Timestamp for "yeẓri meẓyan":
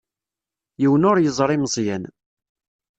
1.19-2.03